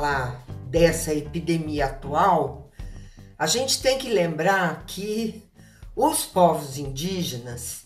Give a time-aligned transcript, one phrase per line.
[0.00, 2.70] falar dessa epidemia atual,
[3.38, 5.42] a gente tem que lembrar que
[5.94, 7.84] os povos indígenas,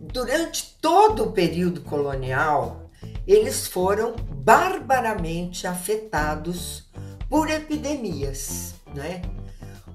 [0.00, 2.90] durante todo o período colonial,
[3.26, 6.88] eles foram barbaramente afetados
[7.28, 9.20] por epidemias, né?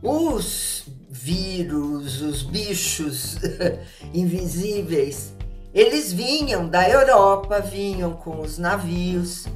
[0.04, 3.38] Os vírus, os bichos
[4.14, 5.34] invisíveis,
[5.74, 9.48] eles vinham da Europa, vinham com os navios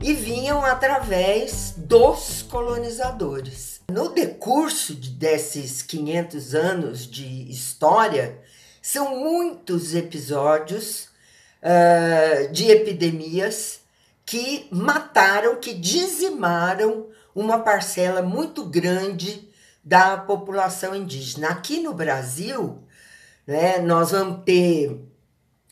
[0.00, 3.80] e vinham através dos colonizadores.
[3.90, 8.38] No decurso desses 500 anos de história,
[8.80, 11.08] são muitos episódios
[11.62, 13.80] uh, de epidemias
[14.24, 19.48] que mataram, que dizimaram uma parcela muito grande
[19.82, 21.48] da população indígena.
[21.48, 22.82] Aqui no Brasil,
[23.46, 25.00] né, nós vamos ter,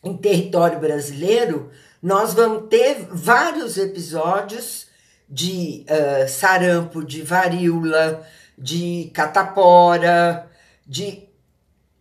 [0.06, 1.70] em território brasileiro,
[2.00, 4.86] nós vamos ter vários episódios
[5.28, 8.24] de uh, sarampo, de varíola,
[8.56, 10.48] de catapora,
[10.86, 11.24] de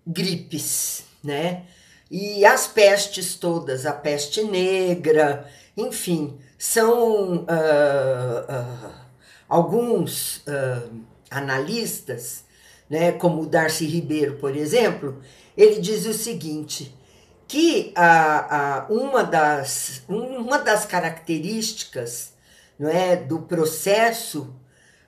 [0.06, 1.64] gripes, né?
[2.12, 7.44] E as pestes todas, a peste negra, enfim, são uh,
[8.48, 8.92] uh,
[9.50, 10.44] alguns
[11.32, 12.44] analistas,
[12.88, 15.20] né, como o Darcy Ribeiro, por exemplo,
[15.58, 16.96] ele diz o seguinte:
[17.48, 22.34] que a, a, uma, das, uma das características
[22.78, 24.54] não é, do processo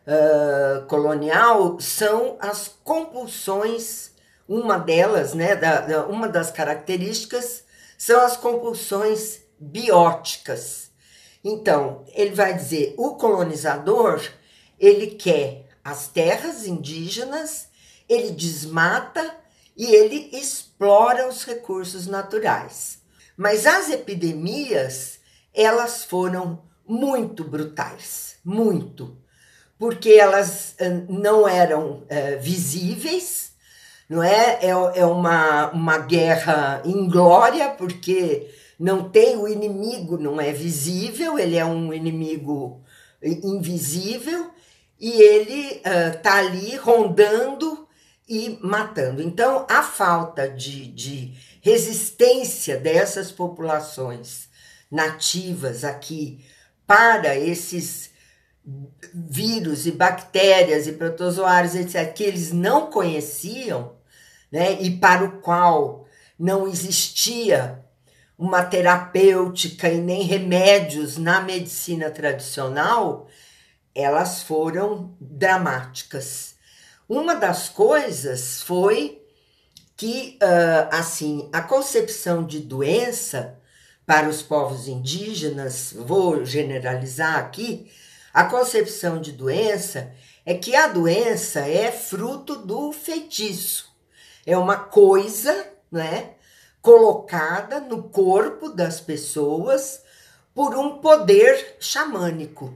[0.05, 4.11] uh, colonial são as compulsões,
[4.47, 7.63] uma delas, né, da, da, uma das características
[7.97, 10.91] são as compulsões bióticas.
[11.43, 14.21] Então, ele vai dizer, o colonizador,
[14.79, 17.67] ele quer as terras indígenas,
[18.07, 19.35] ele desmata
[19.77, 22.99] e ele explora os recursos naturais.
[23.37, 25.19] Mas as epidemias,
[25.53, 29.15] elas foram muito brutais, muito,
[29.77, 30.75] porque elas
[31.07, 33.51] não eram é, visíveis,
[34.09, 34.59] não é?
[34.61, 38.49] É, é uma, uma guerra inglória, porque
[38.79, 42.81] não tem o inimigo, não é visível, ele é um inimigo
[43.21, 44.49] invisível
[44.99, 45.81] e ele
[46.15, 47.86] está uh, ali rondando
[48.27, 49.21] e matando.
[49.21, 54.49] Então, a falta de, de resistência dessas populações
[54.91, 56.45] nativas aqui
[56.85, 58.11] para esses
[59.13, 63.95] vírus e bactérias e protozoários, etc., que eles não conheciam,
[64.51, 66.05] né, e para o qual
[66.37, 67.83] não existia
[68.37, 73.27] uma terapêutica e nem remédios na medicina tradicional,
[73.95, 76.56] elas foram dramáticas.
[77.09, 79.21] Uma das coisas foi
[79.95, 83.57] que, uh, assim, a concepção de doença
[84.05, 87.91] para os povos indígenas, vou generalizar aqui,
[88.33, 90.13] a concepção de doença
[90.45, 93.89] é que a doença é fruto do feitiço.
[94.45, 96.35] É uma coisa, né,
[96.81, 100.01] colocada no corpo das pessoas
[100.53, 102.73] por um poder xamânico.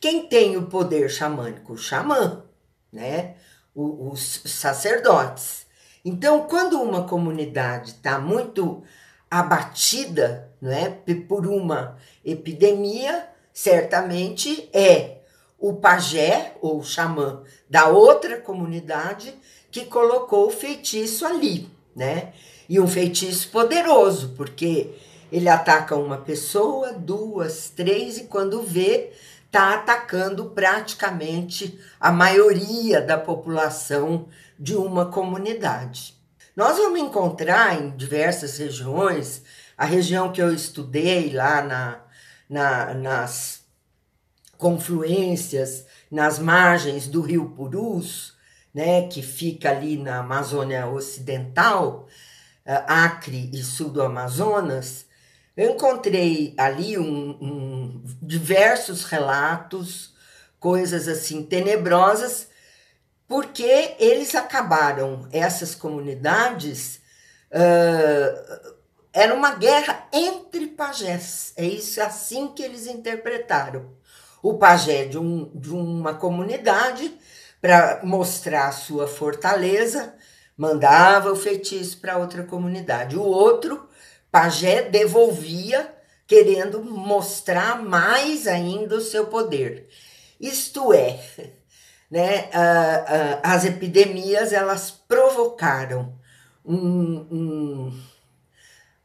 [0.00, 1.74] Quem tem o poder xamânico?
[1.74, 2.44] O xamã,
[2.92, 3.36] né?
[3.76, 5.66] Os sacerdotes.
[6.04, 8.82] Então, quando uma comunidade está muito
[9.30, 10.88] abatida não é,
[11.28, 15.18] por uma epidemia, certamente é
[15.58, 19.34] o pajé ou xamã da outra comunidade
[19.70, 22.32] que colocou o feitiço ali, né?
[22.68, 24.94] E um feitiço poderoso, porque
[25.30, 29.12] ele ataca uma pessoa, duas, três, e quando vê,
[29.56, 34.28] está atacando praticamente a maioria da população
[34.58, 36.14] de uma comunidade.
[36.54, 39.42] Nós vamos encontrar em diversas regiões,
[39.76, 42.00] a região que eu estudei lá na,
[42.46, 43.62] na, nas
[44.58, 48.34] confluências, nas margens do rio Purus,
[48.74, 52.06] né, que fica ali na Amazônia Ocidental,
[52.66, 55.06] eh, Acre e sul do Amazonas,
[55.56, 60.14] eu encontrei ali um, um, diversos relatos,
[60.60, 62.48] coisas assim tenebrosas,
[63.26, 67.00] porque eles acabaram, essas comunidades,
[67.50, 68.76] uh,
[69.12, 71.54] era uma guerra entre pajés.
[71.56, 73.96] É isso assim que eles interpretaram.
[74.42, 77.18] O pajé de, um, de uma comunidade,
[77.60, 80.14] para mostrar sua fortaleza,
[80.56, 83.16] mandava o feitiço para outra comunidade.
[83.16, 83.88] O outro
[84.30, 85.94] pajé devolvia,
[86.26, 89.88] querendo mostrar mais ainda o seu poder.
[90.40, 91.20] Isto é,
[92.10, 92.50] né,
[93.42, 96.14] as epidemias elas provocaram
[96.64, 98.02] um, um,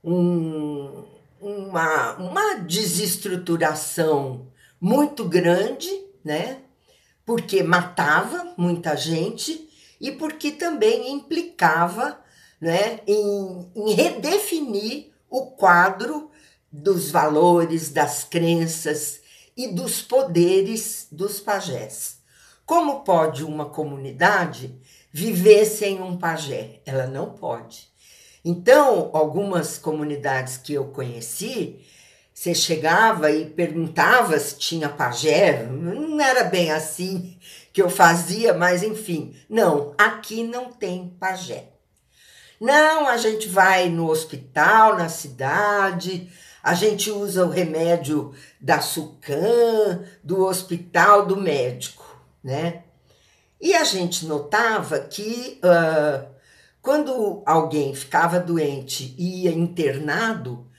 [0.04, 1.06] um,
[1.40, 4.48] uma, uma desestruturação
[4.80, 5.90] muito grande,
[6.24, 6.58] né?
[7.24, 9.70] Porque matava muita gente
[10.00, 12.20] e porque também implicava
[12.60, 16.30] né, em, em redefinir o quadro
[16.72, 19.22] dos valores, das crenças
[19.56, 22.20] e dos poderes dos pajés.
[22.66, 24.78] Como pode uma comunidade
[25.12, 26.82] viver sem um pajé?
[26.86, 27.90] Ela não pode.
[28.44, 31.80] Então, algumas comunidades que eu conheci,
[32.34, 37.38] você chegava e perguntava se tinha pajé, não era bem assim
[37.72, 41.71] que eu fazia, mas enfim, não, aqui não tem pajé.
[42.62, 46.32] Não, a gente vai no hospital, na cidade,
[46.62, 52.06] a gente usa o remédio da Sucan, do hospital, do médico,
[52.44, 52.84] né?
[53.60, 56.28] E a gente notava que uh,
[56.84, 60.70] quando alguém ficava doente e ia internado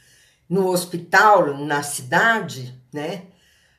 [0.49, 3.25] no hospital, na cidade, né?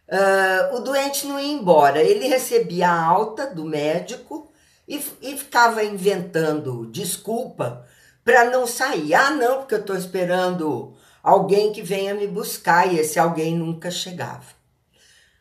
[0.10, 4.52] Uh, o doente não ia embora, ele recebia a alta do médico
[4.86, 7.88] e, e ficava inventando desculpa
[8.24, 9.14] para não sair.
[9.14, 13.92] Ah, não, porque eu estou esperando alguém que venha me buscar e esse alguém nunca
[13.92, 14.46] chegava.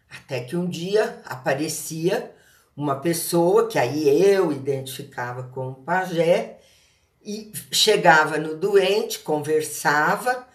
[0.08, 2.34] Até que um dia aparecia
[2.76, 6.58] uma pessoa que aí eu identificava como pajé
[7.24, 10.46] e chegava no doente, conversava,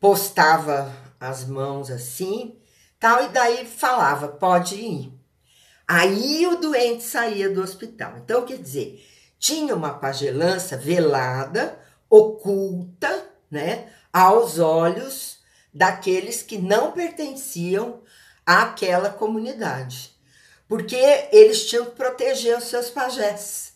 [0.00, 2.56] postava as mãos assim,
[2.98, 5.12] tal e daí falava: "Pode ir".
[5.86, 8.14] Aí o doente saía do hospital.
[8.18, 9.04] Então, quer dizer,
[9.38, 11.78] tinha uma pagelança velada,
[12.08, 15.38] oculta, né, aos olhos
[15.72, 18.00] daqueles que não pertenciam
[18.44, 20.16] àquela comunidade.
[20.68, 20.96] Porque
[21.30, 23.74] eles tinham que proteger os seus pajés,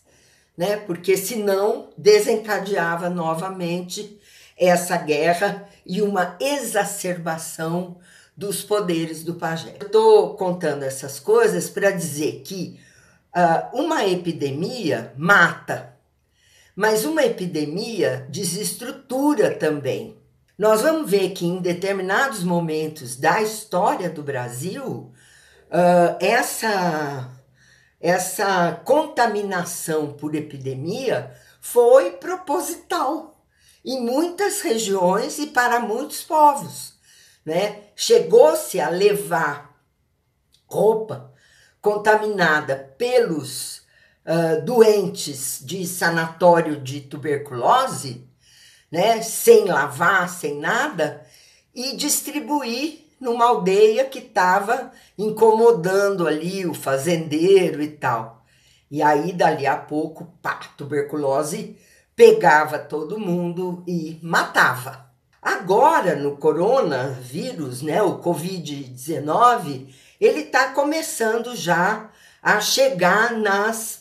[0.57, 0.75] né?
[0.77, 4.19] Porque senão desencadeava novamente
[4.57, 7.97] essa guerra e uma exacerbação
[8.35, 9.75] dos poderes do pajé.
[9.79, 12.79] Eu estou contando essas coisas para dizer que
[13.35, 15.97] uh, uma epidemia mata,
[16.75, 20.17] mas uma epidemia desestrutura também.
[20.57, 25.11] Nós vamos ver que em determinados momentos da história do Brasil,
[25.67, 27.29] uh, essa,
[27.99, 33.43] essa contaminação por epidemia foi proposital
[33.83, 36.93] em muitas regiões e para muitos povos.
[37.43, 37.85] Né?
[37.95, 39.75] Chegou-se a levar
[40.67, 41.30] roupa
[41.81, 43.79] contaminada pelos
[44.25, 48.27] uh, doentes de sanatório de tuberculose,
[48.91, 51.25] né, sem lavar, sem nada,
[51.73, 58.43] e distribuir numa aldeia que estava incomodando ali o fazendeiro e tal.
[58.89, 61.77] E aí, dali a pouco, pá, tuberculose
[62.15, 65.09] pegava todo mundo e matava.
[65.41, 69.87] Agora, no coronavírus, né, o Covid-19,
[70.21, 72.11] ele está começando já
[72.43, 73.99] a chegar nas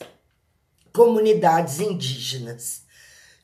[0.93, 2.83] comunidades indígenas.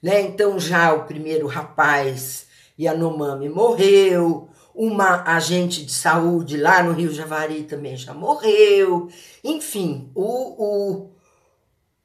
[0.02, 0.20] Né?
[0.20, 2.46] Então, já o primeiro rapaz
[2.78, 9.08] Yanomami morreu, uma agente de saúde lá no Rio Javari também já morreu.
[9.42, 11.10] Enfim, o,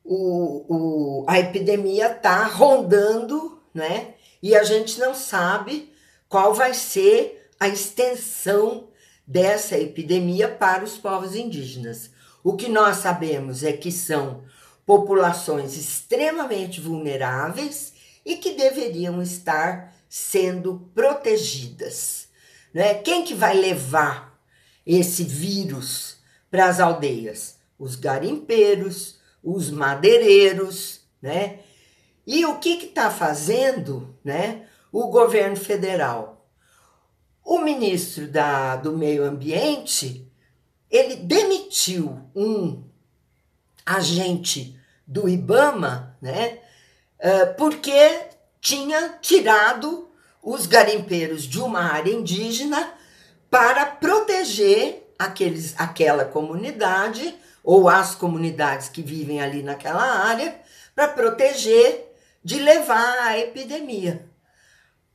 [0.05, 4.13] o, o, a epidemia está rondando, né?
[4.41, 5.91] E a gente não sabe
[6.29, 8.87] qual vai ser a extensão
[9.31, 12.11] dessa epidemia para os povos indígenas.
[12.43, 14.43] O que nós sabemos é que são
[14.85, 17.93] populações extremamente vulneráveis
[18.25, 22.27] e que deveriam estar sendo protegidas.
[22.73, 22.95] Né?
[22.95, 24.37] Quem que vai levar
[24.85, 26.17] esse vírus
[26.49, 27.55] para as aldeias?
[27.79, 31.59] Os garimpeiros, os madeireiros, né?
[32.27, 36.40] E o que está fazendo né, o governo federal?
[37.51, 40.25] O ministro da, do Meio Ambiente
[40.89, 42.81] ele demitiu um
[43.85, 46.59] agente do IBAMA, né,
[47.19, 48.21] eh, porque
[48.61, 50.09] tinha tirado
[50.41, 52.93] os garimpeiros de uma área indígena
[53.49, 60.57] para proteger aqueles, aquela comunidade ou as comunidades que vivem ali naquela área,
[60.95, 64.30] para proteger de levar a epidemia.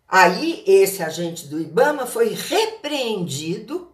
[0.09, 3.93] Aí esse agente do IBAMA foi repreendido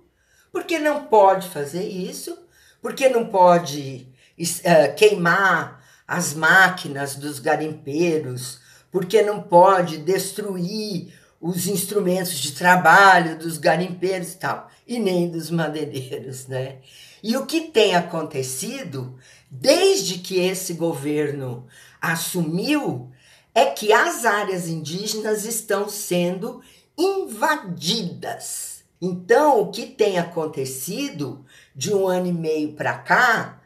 [0.52, 2.36] porque não pode fazer isso,
[2.82, 4.06] porque não pode
[4.38, 13.56] uh, queimar as máquinas dos garimpeiros, porque não pode destruir os instrumentos de trabalho dos
[13.56, 16.78] garimpeiros e tal, e nem dos madeireiros, né?
[17.22, 19.18] E o que tem acontecido
[19.50, 21.66] desde que esse governo
[22.00, 23.11] assumiu
[23.54, 26.62] é que as áreas indígenas estão sendo
[26.96, 31.44] invadidas Então, o que tem acontecido
[31.74, 33.60] de um ano e meio para cá,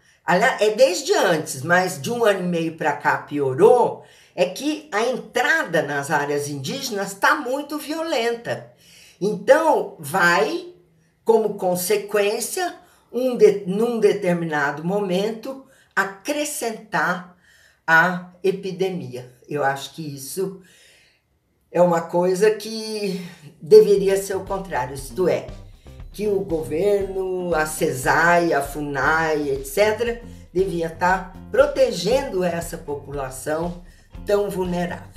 [0.58, 4.02] é desde antes, mas de um ano e meio para cá piorou,
[4.34, 8.72] é que a entrada nas áreas indígenas está muito violenta.
[9.20, 10.68] Então, vai,
[11.22, 12.74] como consequência,
[13.12, 17.36] um de, num determinado momento, acrescentar
[17.86, 19.35] a epidemia.
[19.48, 20.60] Eu acho que isso
[21.70, 23.24] é uma coisa que
[23.60, 25.46] deveria ser o contrário, isto é,
[26.12, 30.22] que o governo, a CESAI, a FUNAI, etc.,
[30.52, 33.82] devia estar protegendo essa população
[34.24, 35.15] tão vulnerável.